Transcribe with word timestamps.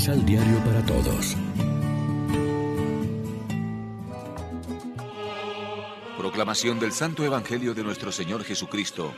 Misal 0.00 0.24
Diario 0.24 0.56
para 0.64 0.82
Todos. 0.86 1.36
Proclamación 6.16 6.80
del 6.80 6.92
Santo 6.92 7.22
Evangelio 7.22 7.74
de 7.74 7.84
nuestro 7.84 8.10
Señor 8.10 8.42
Jesucristo, 8.42 9.12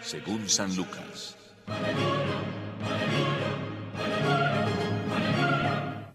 según 0.00 0.48
San 0.48 0.76
Lucas. 0.76 1.36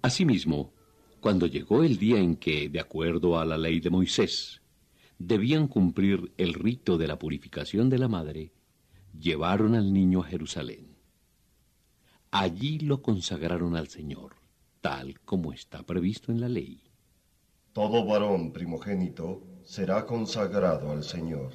Asimismo, 0.02 0.72
cuando 1.20 1.48
llegó 1.48 1.84
el 1.84 1.98
día 1.98 2.18
en 2.18 2.38
que, 2.38 2.70
de 2.70 2.80
acuerdo 2.80 3.38
a 3.38 3.44
la 3.44 3.58
ley 3.58 3.82
de 3.82 3.90
Moisés, 3.90 4.62
debían 5.20 5.68
cumplir 5.68 6.32
el 6.38 6.54
rito 6.54 6.98
de 6.98 7.08
la 7.08 7.20
purificación 7.20 7.90
de 7.90 7.98
la 7.98 8.08
madre, 8.08 8.54
llevaron 9.20 9.76
al 9.76 9.92
niño 9.92 10.22
a 10.22 10.28
Jerusalén. 10.28 10.91
Allí 12.32 12.80
lo 12.80 13.02
consagraron 13.02 13.76
al 13.76 13.90
Señor, 13.90 14.36
tal 14.80 15.20
como 15.22 15.52
está 15.52 15.84
previsto 15.84 16.32
en 16.32 16.40
la 16.40 16.48
ley. 16.48 16.82
Todo 17.74 18.06
varón 18.06 18.54
primogénito 18.54 19.44
será 19.64 20.06
consagrado 20.06 20.92
al 20.92 21.04
Señor. 21.04 21.52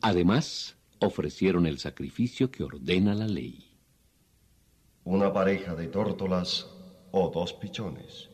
Además, 0.00 0.76
ofrecieron 0.98 1.64
el 1.66 1.78
sacrificio 1.78 2.50
que 2.50 2.64
ordena 2.64 3.14
la 3.14 3.28
ley. 3.28 3.78
Una 5.04 5.32
pareja 5.32 5.76
de 5.76 5.86
tórtolas 5.86 6.66
o 7.12 7.30
dos 7.30 7.52
pichones. 7.52 8.30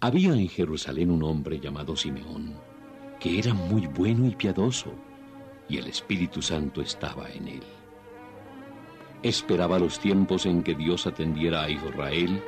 Había 0.00 0.32
en 0.32 0.48
Jerusalén 0.48 1.10
un 1.10 1.22
hombre 1.22 1.60
llamado 1.60 1.94
Simeón, 1.94 2.54
que 3.20 3.38
era 3.38 3.52
muy 3.52 3.86
bueno 3.86 4.26
y 4.26 4.34
piadoso, 4.34 4.92
y 5.68 5.76
el 5.76 5.88
Espíritu 5.88 6.40
Santo 6.40 6.80
estaba 6.80 7.30
en 7.30 7.48
él. 7.48 7.62
Esperaba 9.22 9.78
los 9.78 9.98
tiempos 9.98 10.46
en 10.46 10.62
que 10.62 10.74
Dios 10.74 11.06
atendiera 11.06 11.62
a 11.62 11.70
Israel 11.70 12.42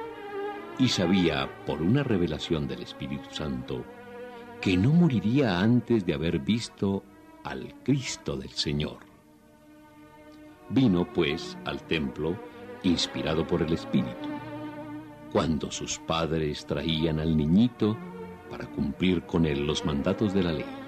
y 0.78 0.88
sabía, 0.88 1.48
por 1.66 1.82
una 1.82 2.04
revelación 2.04 2.68
del 2.68 2.82
Espíritu 2.82 3.28
Santo, 3.32 3.84
que 4.60 4.76
no 4.76 4.92
moriría 4.92 5.58
antes 5.58 6.06
de 6.06 6.14
haber 6.14 6.38
visto 6.38 7.02
al 7.44 7.74
Cristo 7.82 8.36
del 8.36 8.50
Señor. 8.50 8.98
Vino, 10.68 11.10
pues, 11.12 11.56
al 11.64 11.82
templo, 11.82 12.36
inspirado 12.82 13.46
por 13.46 13.62
el 13.62 13.72
Espíritu, 13.72 14.28
cuando 15.32 15.70
sus 15.70 15.98
padres 15.98 16.64
traían 16.66 17.18
al 17.18 17.36
niñito 17.36 17.96
para 18.50 18.66
cumplir 18.66 19.22
con 19.22 19.46
él 19.46 19.66
los 19.66 19.84
mandatos 19.84 20.32
de 20.32 20.42
la 20.42 20.52
ley. 20.52 20.78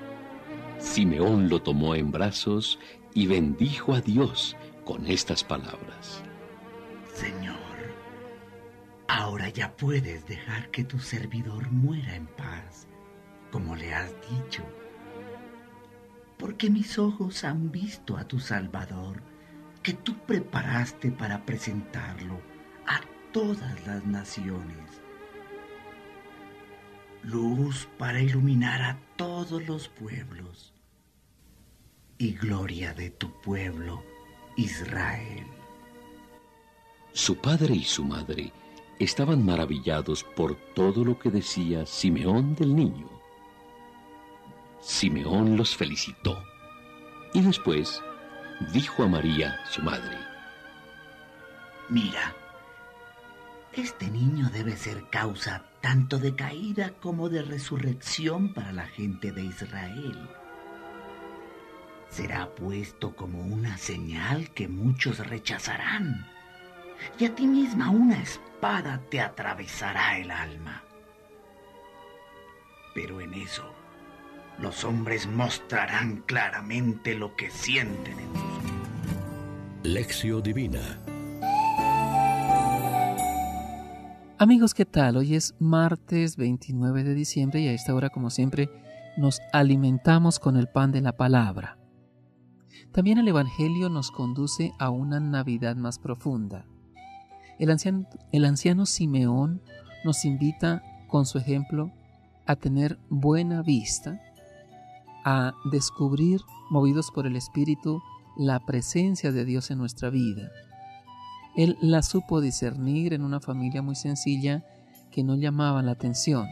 Simeón 0.78 1.48
lo 1.48 1.60
tomó 1.60 1.94
en 1.94 2.10
brazos 2.10 2.78
y 3.12 3.26
bendijo 3.26 3.92
a 3.94 4.00
Dios 4.00 4.56
con 4.90 5.06
estas 5.06 5.44
palabras. 5.44 6.20
Señor, 7.14 7.54
ahora 9.06 9.48
ya 9.48 9.76
puedes 9.76 10.26
dejar 10.26 10.68
que 10.72 10.82
tu 10.82 10.98
servidor 10.98 11.70
muera 11.70 12.16
en 12.16 12.26
paz, 12.26 12.88
como 13.52 13.76
le 13.76 13.94
has 13.94 14.12
dicho, 14.28 14.64
porque 16.36 16.70
mis 16.70 16.98
ojos 16.98 17.44
han 17.44 17.70
visto 17.70 18.16
a 18.16 18.24
tu 18.24 18.40
Salvador, 18.40 19.22
que 19.80 19.92
tú 19.92 20.16
preparaste 20.26 21.12
para 21.12 21.46
presentarlo 21.46 22.40
a 22.84 23.00
todas 23.30 23.86
las 23.86 24.04
naciones. 24.04 25.00
Luz 27.22 27.88
para 27.96 28.20
iluminar 28.20 28.82
a 28.82 28.98
todos 29.14 29.64
los 29.68 29.88
pueblos 29.88 30.74
y 32.18 32.32
gloria 32.32 32.92
de 32.92 33.10
tu 33.10 33.40
pueblo, 33.40 34.09
Israel. 34.60 35.46
Su 37.12 37.36
padre 37.36 37.74
y 37.74 37.82
su 37.82 38.04
madre 38.04 38.52
estaban 38.98 39.42
maravillados 39.42 40.22
por 40.22 40.54
todo 40.74 41.02
lo 41.02 41.18
que 41.18 41.30
decía 41.30 41.86
Simeón 41.86 42.54
del 42.54 42.76
niño. 42.76 43.08
Simeón 44.82 45.56
los 45.56 45.74
felicitó 45.74 46.42
y 47.32 47.40
después 47.40 48.02
dijo 48.74 49.02
a 49.02 49.08
María, 49.08 49.58
su 49.70 49.80
madre, 49.80 50.18
Mira, 51.88 52.36
este 53.72 54.10
niño 54.10 54.50
debe 54.52 54.76
ser 54.76 55.08
causa 55.08 55.64
tanto 55.80 56.18
de 56.18 56.34
caída 56.36 56.92
como 57.00 57.30
de 57.30 57.40
resurrección 57.42 58.52
para 58.52 58.72
la 58.72 58.86
gente 58.86 59.32
de 59.32 59.42
Israel. 59.42 60.28
Será 62.10 62.54
puesto 62.54 63.14
como 63.14 63.40
una 63.40 63.78
señal 63.78 64.50
que 64.50 64.68
muchos 64.68 65.26
rechazarán, 65.26 66.26
y 67.18 67.24
a 67.24 67.34
ti 67.34 67.46
misma 67.46 67.90
una 67.90 68.20
espada 68.20 69.00
te 69.10 69.20
atravesará 69.20 70.18
el 70.18 70.30
alma. 70.30 70.82
Pero 72.94 73.20
en 73.20 73.34
eso, 73.34 73.72
los 74.58 74.84
hombres 74.84 75.26
mostrarán 75.26 76.22
claramente 76.26 77.14
lo 77.14 77.36
que 77.36 77.50
sienten 77.50 78.18
en 78.18 78.34
sus 78.34 79.92
Lección 79.92 80.42
Divina 80.42 80.98
Amigos, 84.40 84.72
¿qué 84.72 84.86
tal? 84.86 85.18
Hoy 85.18 85.34
es 85.34 85.54
martes 85.58 86.36
29 86.36 87.04
de 87.04 87.12
diciembre 87.12 87.60
y 87.60 87.68
a 87.68 87.72
esta 87.72 87.94
hora, 87.94 88.08
como 88.08 88.30
siempre, 88.30 88.70
nos 89.18 89.40
alimentamos 89.52 90.38
con 90.38 90.56
el 90.56 90.66
pan 90.66 90.92
de 90.92 91.02
la 91.02 91.12
palabra. 91.12 91.79
También 92.92 93.18
el 93.18 93.28
Evangelio 93.28 93.88
nos 93.88 94.10
conduce 94.10 94.72
a 94.78 94.90
una 94.90 95.20
Navidad 95.20 95.76
más 95.76 95.98
profunda. 95.98 96.66
El 97.58 97.70
anciano, 98.44 98.86
Simeón 98.86 99.62
nos 100.04 100.24
invita, 100.24 100.82
con 101.08 101.26
su 101.26 101.38
ejemplo, 101.38 101.92
a 102.46 102.56
tener 102.56 102.98
buena 103.10 103.62
vista, 103.62 104.20
a 105.24 105.52
descubrir, 105.70 106.40
movidos 106.70 107.10
por 107.10 107.26
el 107.26 107.36
Espíritu, 107.36 108.02
la 108.36 108.60
presencia 108.60 109.32
de 109.32 109.44
Dios 109.44 109.70
en 109.70 109.78
nuestra 109.78 110.08
vida 110.08 110.50
él 111.56 111.76
la 111.80 112.02
supo 112.02 112.40
discernir 112.40 113.12
en 113.12 113.22
una 113.22 113.40
familia 113.40 113.82
muy 113.82 113.96
sencilla 113.96 114.64
que 115.10 115.24
no 115.24 115.36
llamaba 115.36 115.82
la 115.82 115.92
atención. 115.92 116.46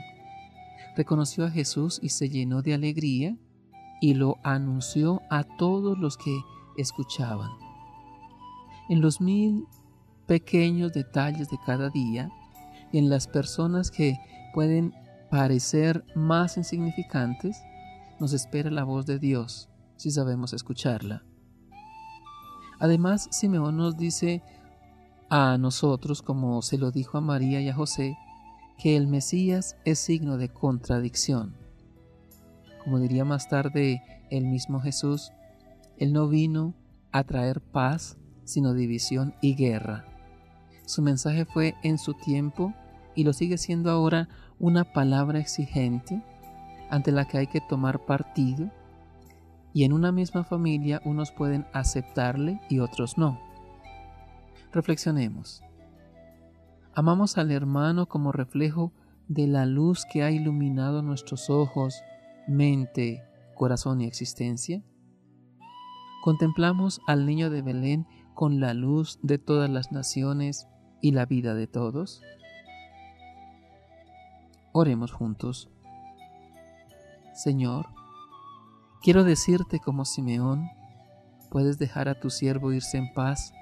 Reconoció 0.97 1.45
a 1.45 1.51
Jesús 1.51 2.01
y 2.03 2.09
se 2.09 2.29
llenó 2.29 2.63
de 2.63 2.75
alegría 2.75 3.37
y 4.01 4.15
lo 4.15 4.37
anunció 4.43 5.23
a 5.31 5.45
todos 5.45 5.99
los 5.99 6.17
que 6.17 6.41
escuchaban. 6.77 7.51
En 8.89 9.01
los 9.01 9.21
mil 9.21 9.67
pequeños 10.27 10.93
detalles 10.93 11.49
de 11.51 11.59
cada 11.65 11.91
día, 11.91 12.31
en 12.93 13.11
las 13.11 13.27
personas 13.27 13.91
que 13.91 14.17
pueden 14.55 14.95
parecer 15.31 16.05
más 16.15 16.57
insignificantes, 16.57 17.61
nos 18.21 18.33
espera 18.33 18.71
la 18.71 18.85
voz 18.85 19.07
de 19.07 19.19
Dios 19.19 19.69
si 19.97 20.11
sabemos 20.11 20.53
escucharla. 20.53 21.25
Además, 22.79 23.29
Simeón 23.31 23.77
nos 23.77 23.97
dice 23.97 24.43
a 25.29 25.59
nosotros, 25.59 26.23
como 26.23 26.63
se 26.63 26.79
lo 26.79 26.91
dijo 26.91 27.19
a 27.19 27.21
María 27.21 27.61
y 27.61 27.69
a 27.69 27.75
José, 27.75 28.17
que 28.79 28.97
el 28.97 29.09
Mesías 29.09 29.77
es 29.85 29.99
signo 29.99 30.37
de 30.37 30.49
contradicción. 30.49 31.57
Como 32.85 32.99
diría 32.99 33.25
más 33.25 33.49
tarde 33.49 34.03
el 34.31 34.47
mismo 34.47 34.81
Jesús, 34.81 35.33
Él 35.97 36.13
no 36.13 36.29
vino 36.29 36.75
a 37.13 37.25
traer 37.25 37.61
paz, 37.61 38.19
sino 38.45 38.75
división 38.75 39.35
y 39.41 39.55
guerra. 39.55 40.05
Su 40.87 41.03
mensaje 41.03 41.45
fue 41.45 41.75
en 41.83 41.99
su 41.99 42.15
tiempo 42.15 42.73
y 43.15 43.25
lo 43.25 43.33
sigue 43.33 43.59
siendo 43.59 43.91
ahora 43.91 44.29
una 44.59 44.93
palabra 44.93 45.39
exigente 45.39 46.23
ante 46.91 47.13
la 47.13 47.27
que 47.27 47.39
hay 47.39 47.47
que 47.47 47.61
tomar 47.61 48.05
partido 48.07 48.71
y 49.73 49.85
en 49.85 49.93
una 49.93 50.13
misma 50.13 50.45
familia 50.45 51.01
unos 51.05 51.31
pueden 51.31 51.67
aceptarle 51.73 52.61
y 52.69 52.79
otros 52.79 53.19
no. 53.19 53.39
Reflexionemos. 54.73 55.63
¿Amamos 56.95 57.39
al 57.39 57.51
hermano 57.51 58.07
como 58.07 58.33
reflejo 58.33 58.93
de 59.29 59.47
la 59.47 59.67
luz 59.67 60.05
que 60.11 60.23
ha 60.23 60.31
iluminado 60.31 61.03
nuestros 61.03 61.51
ojos, 61.51 62.03
mente, 62.49 63.23
corazón 63.55 64.01
y 64.01 64.07
existencia? 64.07 64.83
¿Contemplamos 66.23 67.01
al 67.07 67.27
niño 67.27 67.51
de 67.51 67.63
Belén 67.63 68.07
con 68.35 68.61
la 68.61 68.75
luz 68.75 69.19
de 69.23 69.39
todas 69.39 69.71
las 69.71 69.93
naciones 69.93 70.67
y 71.01 71.13
la 71.13 71.27
vida 71.27 71.55
de 71.55 71.67
todos? 71.67 72.23
Oremos 74.73 75.13
juntos. 75.13 75.71
Señor, 77.35 77.87
quiero 79.03 79.25
decirte 79.25 79.79
como 79.79 80.05
Simeón, 80.05 80.69
puedes 81.51 81.79
dejar 81.79 82.09
a 82.09 82.19
tu 82.19 82.31
siervo 82.31 82.73
irse 82.73 82.99
en 82.99 83.13
paz 83.13 83.53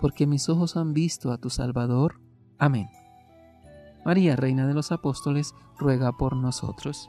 porque 0.00 0.26
mis 0.26 0.48
ojos 0.48 0.76
han 0.76 0.92
visto 0.92 1.32
a 1.32 1.38
tu 1.38 1.50
Salvador. 1.50 2.20
Amén. 2.58 2.88
María, 4.04 4.36
Reina 4.36 4.66
de 4.66 4.74
los 4.74 4.92
Apóstoles, 4.92 5.54
ruega 5.78 6.12
por 6.12 6.36
nosotros. 6.36 7.08